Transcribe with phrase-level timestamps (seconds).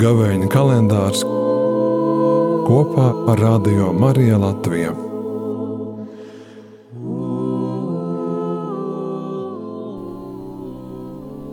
[0.00, 1.24] Gavēņa kalendārs
[2.64, 4.92] kopā ar Radio Mariju Latviju.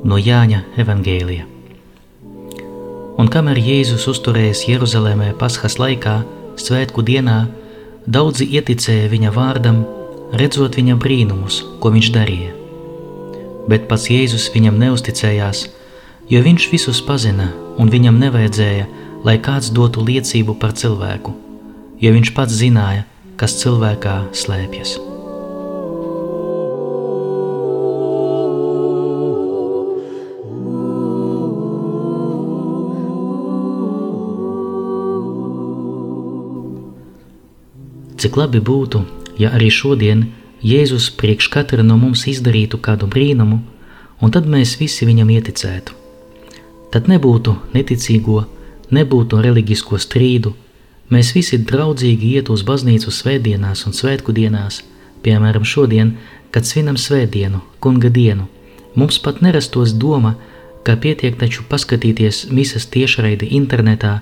[0.08, 1.50] No Jāņa Evangēlija.
[3.18, 6.22] Un kamēr Jēzus uzturējās Jeruzalemē Pasхas laikā,
[6.56, 7.42] svētku dienā,
[8.08, 9.84] daudzi ieticēja viņa vārdam,
[10.34, 12.54] redzot viņa brīnumus, ko viņš darīja.
[13.68, 15.68] Bet pats Jēzus viņam neusticējās,
[16.32, 18.88] jo viņš visus pazina un viņam nevajadzēja,
[19.28, 21.36] lai kāds dotu liecību par cilvēku,
[22.00, 23.06] jo viņš pats zināja,
[23.38, 24.98] kas cilvēkā slēpjas.
[38.18, 39.04] Cik labi būtu,
[39.38, 40.28] ja arī šodien
[40.64, 43.62] Jēzus priekš katra no mums izdarītu kādu brīnumu,
[44.22, 46.08] un tad mēs visi viņam ieticētu
[46.92, 48.46] tad nebūtu neticīgo,
[48.94, 50.54] nebūtu reliģisko strīdu.
[51.14, 54.82] Mēs visi draudzīgi iet uz baznīcu svētdienās un svētku dienās,
[55.24, 56.16] piemēram, šodien,
[56.52, 58.48] kad svinam svētdienu, kunga dienu.
[58.98, 60.36] Mums pat nerastos doma,
[60.84, 64.20] ka pietiek taču paskatīties misas tiešraidi internetā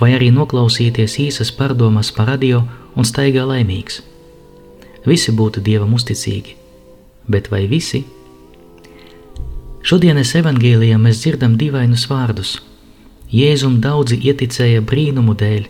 [0.00, 2.64] vai arī noklausīties īsas pārdomas par radio
[2.96, 4.00] un staigā laimīgs.
[5.06, 6.56] Visi būtu Dievam uzticīgi,
[7.26, 8.04] bet vai visi?
[9.82, 12.52] Šodienas evangēlijā mēs dzirdam dīvainus vārdus.
[13.32, 15.66] Jēzum daudzi ieticēja brīnumu dēļ,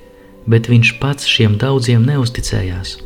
[0.53, 2.99] bet viņš pats šiem daudziem neusticējās.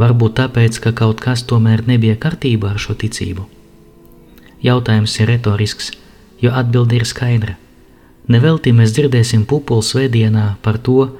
[0.00, 3.44] Varbūt tāpēc, ka kaut kas tomēr nebija kārtībā ar šo ticību.
[4.64, 5.90] Jautājums ir retorisks,
[6.40, 7.58] jo atbilde ir skaidra.
[8.32, 11.10] Nevelti mēs dzirdēsim pupulu svētdienā par to,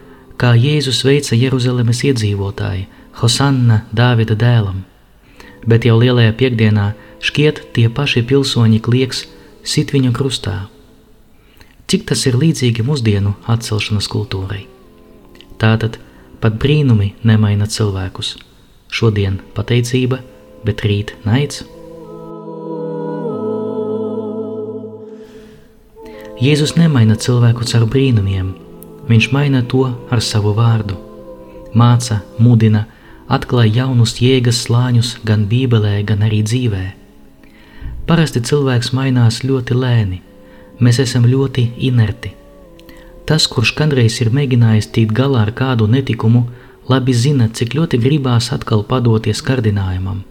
[0.40, 2.86] kā Jēzus veica Jeruzalemes iedzīvotāji,
[3.18, 4.84] Hosanna Dāvida dēlam.
[5.66, 9.26] Bet jau lielajā piekdienā šķiet tie paši pilsoņi klieks
[9.66, 10.68] sit viņu krustā.
[11.90, 14.62] Cik tas ir līdzīgi mūsdienu atcelšanas kultūrai?
[15.60, 15.98] Tātad
[16.40, 18.36] pat brīnumi nemaina cilvēkus.
[18.90, 20.20] Šodien pateicība,
[20.64, 21.64] bet rīt naids.
[26.40, 28.54] Jēzus nemaina cilvēku caur brīnumiem,
[29.10, 30.96] viņš maina to ar savu vārdu.
[31.76, 32.86] Māca, mudina,
[33.30, 36.96] atklāja jaunus jēgas slāņus gan Bībelē, gan arī dzīvēm
[38.10, 40.16] Parasti cilvēks mainās ļoti lēni,
[40.82, 42.32] mēs esam ļoti inerti.
[43.22, 46.40] Tas, kurš kādreiz ir mēģinājis tikt galā ar kādu netikumu,
[46.90, 50.24] labi zina, cik ļoti gribās atkal padoties kārdinājumam.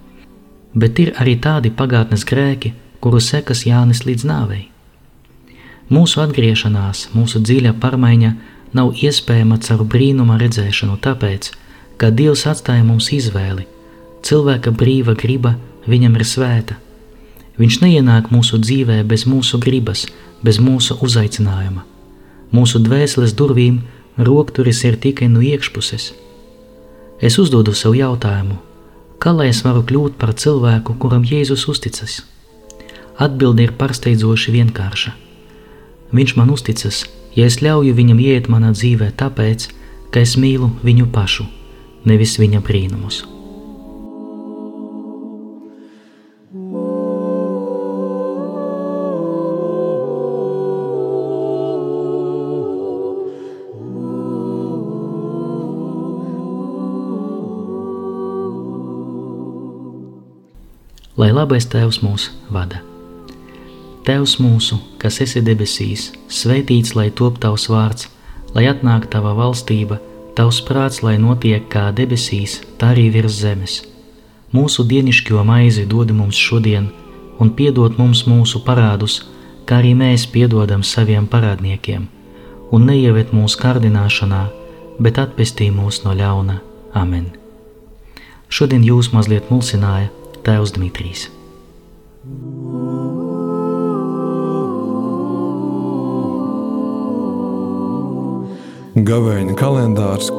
[0.76, 4.66] Bet ir arī tādi pagātnes grēki, kuru sekas Jānis līdz nāvei.
[5.88, 8.34] Mūsu atgriešanās, mūsu dziļa pārmaiņa
[8.76, 11.69] nav iespējama caur brīnuma redzēšanu, tāpēc, ka
[12.08, 13.68] Dievs atstāja mums izvēli.
[14.24, 16.80] Cilvēka brīva griba viņam ir svēta
[17.60, 20.06] Viņš neienāk mūsu dzīvē bez mūsu gribas,
[20.40, 21.84] bez mūsu uzaicinājuma.
[22.56, 23.82] Mūsu dvēseles durvīm
[24.16, 26.14] rokturis ir tikai no iekšpuses.
[27.20, 28.56] Es uzdodu sev jautājumu,
[29.20, 32.22] kā lai es varu kļūt par cilvēku, kuram Jēzus uzticas?
[33.20, 35.12] Atbilde ir pārsteidzoši vienkārša.
[36.16, 37.04] Viņš man uzticas,
[37.36, 39.68] ja es ļauju viņam iet manā dzīvē tāpēc,
[40.16, 41.44] ka es mīlu viņu pašu,
[42.06, 43.26] nevis viņa brīnumus.
[61.20, 62.80] lai labais Tēvs mūs vada.
[64.08, 68.08] Tēvs mūsu, kas esi debesīs, svētīts lai top tavs vārds,
[68.56, 70.00] lai atnāk tava valstība,
[70.40, 73.74] tavs prāts, lai notiek kā debesīs, tā arī virs zemes.
[74.56, 76.88] Mūsu dienišķo maizi dod mums šodien,
[77.44, 79.20] un piedod mums mūsu parādus,
[79.68, 82.08] kā arī mēs piedodam saviem parādniekiem,
[82.72, 84.46] un neieved mūsu kārdināšanā,
[85.04, 86.62] bet atpestī mūs no ļauna.
[86.96, 87.28] Amen!
[88.48, 90.08] Šodien jūs mazliet mulsināja
[90.48, 91.28] tēvs Dmitrijs.
[99.08, 100.32] Gavēņa kalendārs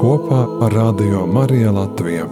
[0.00, 2.26] kopā ar Radio Mariju Latviju.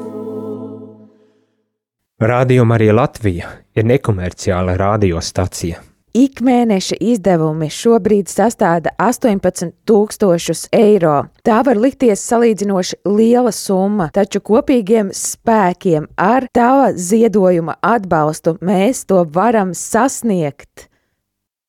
[2.21, 5.83] Radio Marija Latvija ir nekomerciāla radiostacija
[6.15, 11.17] Ikmēneša izdevumi šobrīd sastāda 18,000 eiro.
[11.43, 19.25] Tā var likties salīdzinoši liela summa, taču kopīgiem spēkiem ar tava ziedojuma atbalstu mēs to
[19.35, 20.87] varam sasniegt.